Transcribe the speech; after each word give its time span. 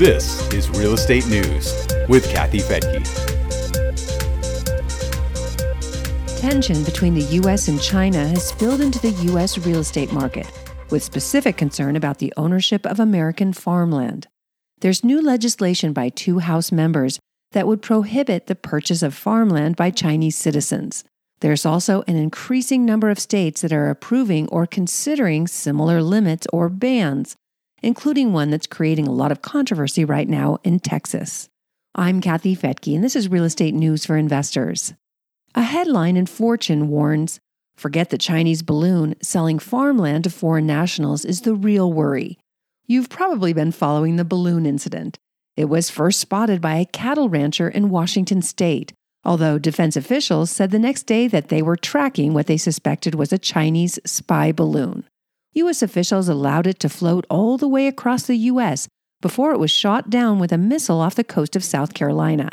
This 0.00 0.50
is 0.54 0.70
Real 0.70 0.94
Estate 0.94 1.26
News 1.26 1.86
with 2.08 2.26
Kathy 2.30 2.60
Fettke. 2.60 3.04
Tension 6.40 6.82
between 6.84 7.12
the 7.12 7.26
U.S. 7.42 7.68
and 7.68 7.78
China 7.82 8.26
has 8.26 8.48
spilled 8.48 8.80
into 8.80 8.98
the 8.98 9.10
U.S. 9.10 9.58
real 9.58 9.80
estate 9.80 10.10
market, 10.10 10.50
with 10.88 11.02
specific 11.02 11.58
concern 11.58 11.96
about 11.96 12.16
the 12.16 12.32
ownership 12.38 12.86
of 12.86 12.98
American 12.98 13.52
farmland. 13.52 14.26
There's 14.80 15.04
new 15.04 15.20
legislation 15.20 15.92
by 15.92 16.08
two 16.08 16.38
House 16.38 16.72
members 16.72 17.20
that 17.52 17.66
would 17.66 17.82
prohibit 17.82 18.46
the 18.46 18.54
purchase 18.54 19.02
of 19.02 19.12
farmland 19.12 19.76
by 19.76 19.90
Chinese 19.90 20.38
citizens. 20.38 21.04
There's 21.40 21.66
also 21.66 22.04
an 22.06 22.16
increasing 22.16 22.86
number 22.86 23.10
of 23.10 23.18
states 23.18 23.60
that 23.60 23.72
are 23.74 23.90
approving 23.90 24.48
or 24.48 24.64
considering 24.66 25.46
similar 25.46 26.02
limits 26.02 26.46
or 26.54 26.70
bans 26.70 27.36
including 27.82 28.32
one 28.32 28.50
that's 28.50 28.66
creating 28.66 29.06
a 29.06 29.12
lot 29.12 29.32
of 29.32 29.42
controversy 29.42 30.04
right 30.04 30.28
now 30.28 30.58
in 30.64 30.80
Texas. 30.80 31.48
I'm 31.94 32.20
Kathy 32.20 32.54
Fettke, 32.54 32.94
and 32.94 33.02
this 33.02 33.16
is 33.16 33.28
Real 33.28 33.44
Estate 33.44 33.74
News 33.74 34.06
for 34.06 34.16
Investors. 34.16 34.94
A 35.54 35.62
headline 35.62 36.16
in 36.16 36.26
Fortune 36.26 36.88
warns 36.88 37.40
Forget 37.76 38.10
the 38.10 38.18
Chinese 38.18 38.62
balloon, 38.62 39.14
selling 39.22 39.58
farmland 39.58 40.24
to 40.24 40.30
foreign 40.30 40.66
nationals 40.66 41.24
is 41.24 41.40
the 41.40 41.54
real 41.54 41.90
worry. 41.90 42.38
You've 42.86 43.08
probably 43.08 43.54
been 43.54 43.72
following 43.72 44.16
the 44.16 44.24
balloon 44.24 44.66
incident. 44.66 45.18
It 45.56 45.64
was 45.64 45.88
first 45.88 46.20
spotted 46.20 46.60
by 46.60 46.74
a 46.74 46.84
cattle 46.84 47.28
rancher 47.28 47.68
in 47.70 47.88
Washington 47.88 48.42
state, 48.42 48.92
although 49.24 49.58
defense 49.58 49.96
officials 49.96 50.50
said 50.50 50.70
the 50.70 50.78
next 50.78 51.04
day 51.04 51.26
that 51.28 51.48
they 51.48 51.62
were 51.62 51.76
tracking 51.76 52.34
what 52.34 52.48
they 52.48 52.56
suspected 52.56 53.14
was 53.14 53.32
a 53.32 53.38
Chinese 53.38 53.98
spy 54.04 54.52
balloon. 54.52 55.04
U.S. 55.54 55.82
officials 55.82 56.28
allowed 56.28 56.66
it 56.66 56.78
to 56.80 56.88
float 56.88 57.26
all 57.28 57.58
the 57.58 57.68
way 57.68 57.86
across 57.86 58.22
the 58.24 58.36
U.S. 58.36 58.86
before 59.20 59.52
it 59.52 59.58
was 59.58 59.70
shot 59.70 60.08
down 60.08 60.38
with 60.38 60.52
a 60.52 60.58
missile 60.58 61.00
off 61.00 61.16
the 61.16 61.24
coast 61.24 61.56
of 61.56 61.64
South 61.64 61.92
Carolina. 61.92 62.50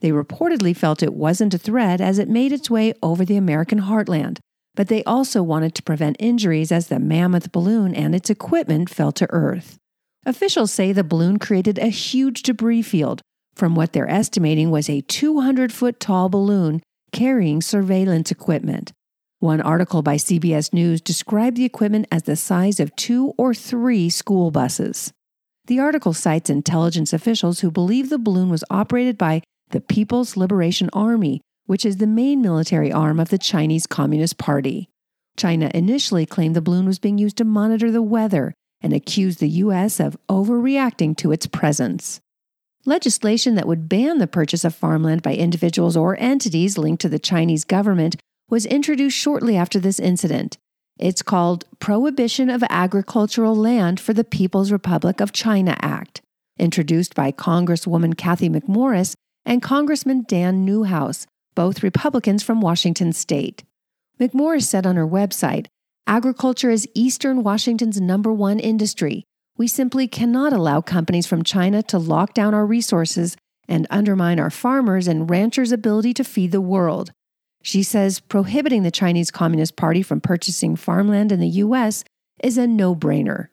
They 0.00 0.10
reportedly 0.10 0.76
felt 0.76 1.02
it 1.02 1.12
wasn't 1.12 1.54
a 1.54 1.58
threat 1.58 2.00
as 2.00 2.18
it 2.18 2.28
made 2.28 2.52
its 2.52 2.70
way 2.70 2.94
over 3.02 3.24
the 3.24 3.36
American 3.36 3.82
heartland, 3.82 4.38
but 4.74 4.88
they 4.88 5.04
also 5.04 5.42
wanted 5.42 5.74
to 5.74 5.82
prevent 5.82 6.16
injuries 6.18 6.72
as 6.72 6.86
the 6.86 6.98
mammoth 6.98 7.52
balloon 7.52 7.94
and 7.94 8.14
its 8.14 8.30
equipment 8.30 8.88
fell 8.88 9.12
to 9.12 9.30
Earth. 9.30 9.76
Officials 10.24 10.72
say 10.72 10.92
the 10.92 11.04
balloon 11.04 11.38
created 11.38 11.78
a 11.78 11.88
huge 11.88 12.42
debris 12.42 12.82
field 12.82 13.20
from 13.58 13.74
what 13.74 13.92
they're 13.92 14.08
estimating 14.08 14.70
was 14.70 14.88
a 14.88 15.00
200 15.02 15.72
foot 15.72 15.98
tall 15.98 16.28
balloon 16.28 16.80
carrying 17.12 17.60
surveillance 17.60 18.30
equipment. 18.30 18.92
One 19.40 19.60
article 19.60 20.02
by 20.02 20.16
CBS 20.16 20.72
News 20.72 21.00
described 21.00 21.56
the 21.56 21.64
equipment 21.64 22.08
as 22.10 22.24
the 22.24 22.34
size 22.34 22.80
of 22.80 22.96
two 22.96 23.34
or 23.38 23.54
three 23.54 24.10
school 24.10 24.50
buses. 24.50 25.12
The 25.66 25.78
article 25.78 26.12
cites 26.12 26.50
intelligence 26.50 27.12
officials 27.12 27.60
who 27.60 27.70
believe 27.70 28.10
the 28.10 28.18
balloon 28.18 28.50
was 28.50 28.64
operated 28.68 29.16
by 29.16 29.42
the 29.70 29.80
People's 29.80 30.36
Liberation 30.36 30.90
Army, 30.92 31.40
which 31.66 31.86
is 31.86 31.98
the 31.98 32.06
main 32.08 32.42
military 32.42 32.90
arm 32.90 33.20
of 33.20 33.28
the 33.28 33.38
Chinese 33.38 33.86
Communist 33.86 34.38
Party. 34.38 34.88
China 35.36 35.70
initially 35.72 36.26
claimed 36.26 36.56
the 36.56 36.60
balloon 36.60 36.86
was 36.86 36.98
being 36.98 37.18
used 37.18 37.36
to 37.36 37.44
monitor 37.44 37.92
the 37.92 38.02
weather 38.02 38.54
and 38.80 38.92
accused 38.92 39.38
the 39.38 39.48
U.S. 39.48 40.00
of 40.00 40.16
overreacting 40.28 41.16
to 41.18 41.30
its 41.30 41.46
presence. 41.46 42.20
Legislation 42.84 43.54
that 43.54 43.68
would 43.68 43.88
ban 43.88 44.18
the 44.18 44.26
purchase 44.26 44.64
of 44.64 44.74
farmland 44.74 45.22
by 45.22 45.34
individuals 45.34 45.96
or 45.96 46.16
entities 46.18 46.76
linked 46.76 47.02
to 47.02 47.08
the 47.08 47.20
Chinese 47.20 47.62
government 47.62 48.16
was 48.48 48.66
introduced 48.66 49.16
shortly 49.16 49.56
after 49.56 49.78
this 49.78 50.00
incident. 50.00 50.56
It's 50.98 51.22
called 51.22 51.64
Prohibition 51.78 52.50
of 52.50 52.64
Agricultural 52.68 53.54
Land 53.54 54.00
for 54.00 54.12
the 54.12 54.24
People's 54.24 54.72
Republic 54.72 55.20
of 55.20 55.32
China 55.32 55.76
Act, 55.80 56.22
introduced 56.58 57.14
by 57.14 57.30
Congresswoman 57.30 58.16
Cathy 58.16 58.48
McMorris 58.48 59.14
and 59.44 59.62
Congressman 59.62 60.24
Dan 60.26 60.64
Newhouse, 60.64 61.26
both 61.54 61.82
Republicans 61.82 62.42
from 62.42 62.60
Washington 62.60 63.12
state. 63.12 63.64
McMorris 64.18 64.64
said 64.64 64.86
on 64.86 64.96
her 64.96 65.06
website, 65.06 65.66
Agriculture 66.06 66.70
is 66.70 66.88
Eastern 66.94 67.42
Washington's 67.42 68.00
number 68.00 68.32
one 68.32 68.58
industry. 68.58 69.24
We 69.56 69.68
simply 69.68 70.08
cannot 70.08 70.52
allow 70.52 70.80
companies 70.80 71.26
from 71.26 71.44
China 71.44 71.82
to 71.84 71.98
lock 71.98 72.32
down 72.32 72.54
our 72.54 72.66
resources 72.66 73.36
and 73.68 73.86
undermine 73.90 74.40
our 74.40 74.50
farmers 74.50 75.06
and 75.06 75.28
ranchers' 75.28 75.72
ability 75.72 76.14
to 76.14 76.24
feed 76.24 76.50
the 76.50 76.60
world. 76.60 77.12
She 77.68 77.82
says 77.82 78.18
prohibiting 78.18 78.82
the 78.82 78.90
Chinese 78.90 79.30
Communist 79.30 79.76
Party 79.76 80.02
from 80.02 80.22
purchasing 80.22 80.74
farmland 80.74 81.30
in 81.30 81.38
the 81.38 81.60
U.S. 81.66 82.02
is 82.42 82.56
a 82.56 82.66
no 82.66 82.96
brainer. 82.96 83.48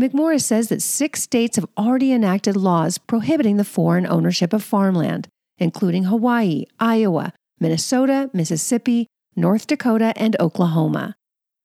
McMorris 0.00 0.42
says 0.42 0.68
that 0.68 0.82
six 0.82 1.24
states 1.24 1.56
have 1.56 1.66
already 1.76 2.12
enacted 2.12 2.54
laws 2.54 2.96
prohibiting 2.96 3.56
the 3.56 3.64
foreign 3.64 4.06
ownership 4.06 4.52
of 4.52 4.62
farmland, 4.62 5.26
including 5.58 6.04
Hawaii, 6.04 6.66
Iowa, 6.78 7.32
Minnesota, 7.58 8.30
Mississippi, 8.32 9.08
North 9.34 9.66
Dakota, 9.66 10.12
and 10.14 10.36
Oklahoma. 10.38 11.16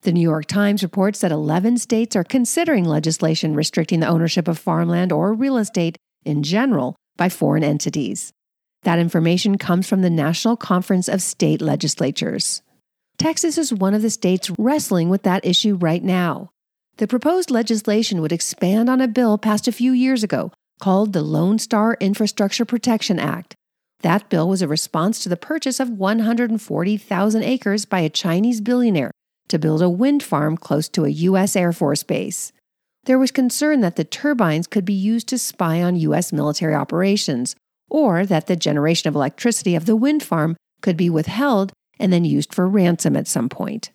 The 0.02 0.12
New 0.12 0.22
York 0.22 0.48
Times 0.48 0.82
reports 0.82 1.20
that 1.20 1.32
11 1.32 1.78
states 1.78 2.16
are 2.16 2.24
considering 2.24 2.84
legislation 2.84 3.54
restricting 3.54 4.00
the 4.00 4.10
ownership 4.10 4.48
of 4.48 4.58
farmland 4.58 5.12
or 5.12 5.36
real 5.36 5.58
estate 5.58 6.00
in 6.26 6.42
general 6.42 6.96
by 7.16 7.30
foreign 7.30 7.64
entities. 7.64 8.34
That 8.84 9.00
information 9.00 9.58
comes 9.58 9.88
from 9.88 10.02
the 10.02 10.10
National 10.10 10.58
Conference 10.58 11.08
of 11.08 11.22
State 11.22 11.62
Legislatures. 11.62 12.64
Texas 13.18 13.58
is 13.58 13.72
one 13.72 13.94
of 13.94 14.02
the 14.02 14.10
states 14.10 14.50
wrestling 14.58 15.10
with 15.10 15.22
that 15.24 15.46
issue 15.46 15.76
right 15.76 16.04
now. 16.04 16.50
The 16.98 17.08
proposed 17.08 17.52
legislation 17.52 18.22
would 18.22 18.32
expand 18.32 18.90
on 18.90 19.00
a 19.00 19.08
bill 19.08 19.38
passed 19.38 19.68
a 19.68 19.72
few 19.72 19.92
years 19.92 20.24
ago 20.24 20.52
called 20.80 21.14
the 21.14 21.22
Lone 21.22 21.60
Star 21.60 21.96
Infrastructure 22.00 22.66
Protection 22.66 23.20
Act. 23.20 23.54
That 24.02 24.30
bill 24.30 24.50
was 24.50 24.64
a 24.64 24.68
response 24.68 25.20
to 25.20 25.30
the 25.30 25.38
purchase 25.38 25.80
of 25.80 25.90
140,000 25.90 27.44
acres 27.44 27.86
by 27.86 28.00
a 28.00 28.10
Chinese 28.10 28.62
billionaire 28.62 29.12
to 29.50 29.60
build 29.60 29.84
a 29.84 29.90
wind 29.90 30.24
farm 30.24 30.58
close 30.58 30.90
to 30.90 31.06
a 31.06 31.10
U.S. 31.10 31.56
Air 31.56 31.72
Force 31.72 32.02
base. 32.02 32.52
There 33.04 33.20
was 33.20 33.30
concern 33.30 33.82
that 33.82 33.96
the 33.96 34.04
turbines 34.04 34.66
could 34.66 34.86
be 34.86 34.94
used 34.94 35.28
to 35.28 35.38
spy 35.38 35.84
on 35.84 35.98
U.S. 35.98 36.34
military 36.34 36.74
operations 36.74 37.56
or 37.92 38.26
that 38.26 38.48
the 38.48 38.56
generation 38.56 39.10
of 39.10 39.16
electricity 39.16 39.76
of 39.76 39.86
the 39.86 39.96
wind 39.96 40.24
farm 40.24 40.56
could 40.82 40.96
be 40.96 41.10
withheld 41.10 41.74
and 42.00 42.12
then 42.12 42.26
used 42.26 42.56
for 42.56 42.68
ransom 42.68 43.16
at 43.16 43.28
some 43.28 43.50
point. 43.50 43.92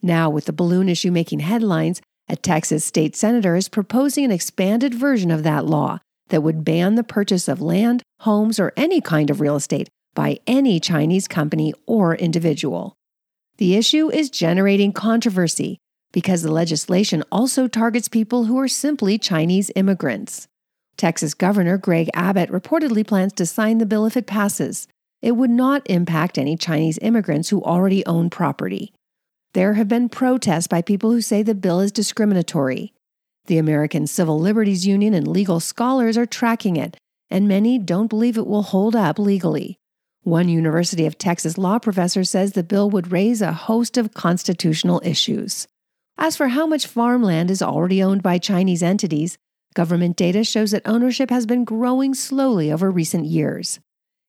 Now, 0.00 0.30
with 0.30 0.46
the 0.46 0.52
balloon 0.52 0.88
issue 0.88 1.10
making 1.10 1.40
headlines, 1.40 2.00
a 2.28 2.36
Texas 2.36 2.84
state 2.84 3.16
senator 3.16 3.56
is 3.56 3.68
proposing 3.68 4.24
an 4.24 4.30
expanded 4.30 4.94
version 4.94 5.30
of 5.30 5.42
that 5.42 5.66
law 5.66 5.98
that 6.28 6.42
would 6.42 6.64
ban 6.64 6.94
the 6.94 7.02
purchase 7.02 7.48
of 7.48 7.60
land, 7.60 8.02
homes, 8.20 8.60
or 8.60 8.72
any 8.76 9.00
kind 9.00 9.30
of 9.30 9.40
real 9.40 9.56
estate 9.56 9.88
by 10.14 10.38
any 10.46 10.78
Chinese 10.78 11.26
company 11.26 11.74
or 11.86 12.14
individual. 12.14 12.94
The 13.58 13.74
issue 13.74 14.10
is 14.10 14.30
generating 14.30 14.92
controversy 14.92 15.78
because 16.12 16.42
the 16.42 16.52
legislation 16.52 17.24
also 17.30 17.66
targets 17.66 18.08
people 18.08 18.44
who 18.44 18.58
are 18.58 18.68
simply 18.68 19.18
Chinese 19.18 19.70
immigrants. 19.74 20.46
Texas 21.00 21.32
Governor 21.32 21.78
Greg 21.78 22.10
Abbott 22.12 22.50
reportedly 22.50 23.06
plans 23.06 23.32
to 23.32 23.46
sign 23.46 23.78
the 23.78 23.86
bill 23.86 24.04
if 24.04 24.18
it 24.18 24.26
passes. 24.26 24.86
It 25.22 25.32
would 25.32 25.48
not 25.48 25.80
impact 25.86 26.36
any 26.36 26.58
Chinese 26.58 26.98
immigrants 27.00 27.48
who 27.48 27.62
already 27.62 28.04
own 28.04 28.28
property. 28.28 28.92
There 29.54 29.72
have 29.74 29.88
been 29.88 30.10
protests 30.10 30.66
by 30.66 30.82
people 30.82 31.10
who 31.10 31.22
say 31.22 31.42
the 31.42 31.54
bill 31.54 31.80
is 31.80 31.90
discriminatory. 31.90 32.92
The 33.46 33.56
American 33.56 34.06
Civil 34.06 34.38
Liberties 34.38 34.86
Union 34.86 35.14
and 35.14 35.26
legal 35.26 35.58
scholars 35.58 36.18
are 36.18 36.26
tracking 36.26 36.76
it, 36.76 36.98
and 37.30 37.48
many 37.48 37.78
don't 37.78 38.08
believe 38.08 38.36
it 38.36 38.46
will 38.46 38.64
hold 38.64 38.94
up 38.94 39.18
legally. 39.18 39.78
One 40.24 40.50
University 40.50 41.06
of 41.06 41.16
Texas 41.16 41.56
law 41.56 41.78
professor 41.78 42.24
says 42.24 42.52
the 42.52 42.62
bill 42.62 42.90
would 42.90 43.10
raise 43.10 43.40
a 43.40 43.54
host 43.54 43.96
of 43.96 44.12
constitutional 44.12 45.00
issues. 45.02 45.66
As 46.18 46.36
for 46.36 46.48
how 46.48 46.66
much 46.66 46.86
farmland 46.86 47.50
is 47.50 47.62
already 47.62 48.02
owned 48.02 48.22
by 48.22 48.36
Chinese 48.36 48.82
entities, 48.82 49.38
Government 49.74 50.16
data 50.16 50.42
shows 50.42 50.72
that 50.72 50.82
ownership 50.84 51.30
has 51.30 51.46
been 51.46 51.64
growing 51.64 52.12
slowly 52.12 52.72
over 52.72 52.90
recent 52.90 53.26
years. 53.26 53.78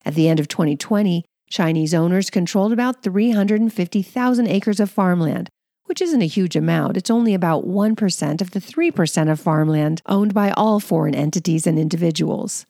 At 0.06 0.14
the 0.14 0.28
end 0.28 0.40
of 0.40 0.48
2020, 0.48 1.26
Chinese 1.50 1.94
owners 1.96 2.30
controlled 2.30 2.72
about 2.72 3.02
350,000 3.02 4.48
acres 4.48 4.80
of 4.80 4.92
farmland, 4.92 5.50
which 5.86 6.00
isn't 6.00 6.22
a 6.22 6.28
huge 6.28 6.56
amount. 6.56 6.96
It's 6.96 7.10
only 7.10 7.34
about 7.34 7.68
1% 7.68 8.42
of 8.42 8.52
the 8.52 8.60
3% 8.60 9.32
of 9.32 9.40
farmland 9.40 10.02
owned 10.06 10.34
by 10.34 10.52
all 10.52 10.80
foreign 10.80 11.16
entities 11.16 11.66
and 11.66 11.80
individuals. 11.80 12.68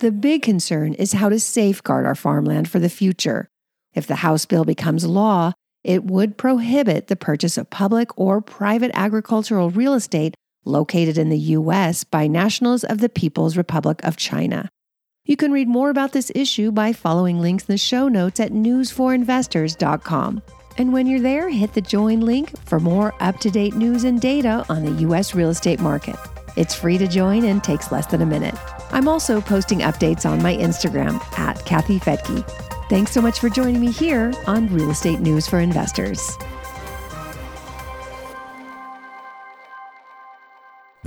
The 0.00 0.10
big 0.10 0.42
concern 0.42 0.94
is 0.94 1.12
how 1.12 1.28
to 1.28 1.38
safeguard 1.38 2.04
our 2.04 2.14
farmland 2.16 2.68
for 2.68 2.80
the 2.80 2.90
future. 2.90 3.48
If 3.94 4.06
the 4.06 4.16
House 4.16 4.44
bill 4.44 4.64
becomes 4.64 5.06
law, 5.06 5.52
it 5.84 6.04
would 6.04 6.36
prohibit 6.36 7.06
the 7.06 7.16
purchase 7.16 7.56
of 7.56 7.70
public 7.70 8.16
or 8.18 8.40
private 8.40 8.90
agricultural 8.92 9.70
real 9.70 9.94
estate 9.94 10.34
located 10.68 11.18
in 11.18 11.30
the 11.30 11.38
U.S. 11.38 12.04
by 12.04 12.26
nationals 12.26 12.84
of 12.84 12.98
the 12.98 13.08
People's 13.08 13.56
Republic 13.56 14.00
of 14.04 14.16
China. 14.16 14.70
You 15.24 15.36
can 15.36 15.52
read 15.52 15.68
more 15.68 15.90
about 15.90 16.12
this 16.12 16.32
issue 16.34 16.70
by 16.70 16.92
following 16.92 17.40
links 17.40 17.64
in 17.64 17.72
the 17.74 17.78
show 17.78 18.08
notes 18.08 18.40
at 18.40 18.52
newsforinvestors.com. 18.52 20.42
And 20.78 20.92
when 20.92 21.06
you're 21.06 21.20
there, 21.20 21.50
hit 21.50 21.74
the 21.74 21.80
join 21.80 22.20
link 22.20 22.58
for 22.66 22.78
more 22.78 23.12
up 23.20 23.38
to 23.40 23.50
date 23.50 23.74
news 23.74 24.04
and 24.04 24.20
data 24.20 24.64
on 24.68 24.84
the 24.84 25.02
U.S. 25.02 25.34
real 25.34 25.50
estate 25.50 25.80
market. 25.80 26.16
It's 26.56 26.74
free 26.74 26.98
to 26.98 27.06
join 27.06 27.44
and 27.44 27.62
takes 27.62 27.92
less 27.92 28.06
than 28.06 28.22
a 28.22 28.26
minute. 28.26 28.54
I'm 28.90 29.06
also 29.06 29.40
posting 29.40 29.80
updates 29.80 30.24
on 30.24 30.42
my 30.42 30.56
Instagram 30.56 31.20
at 31.38 31.64
Kathy 31.64 31.98
Fettke. 31.98 32.48
Thanks 32.88 33.12
so 33.12 33.20
much 33.20 33.38
for 33.38 33.50
joining 33.50 33.80
me 33.80 33.90
here 33.90 34.32
on 34.46 34.72
Real 34.72 34.90
Estate 34.90 35.20
News 35.20 35.46
for 35.46 35.60
Investors. 35.60 36.38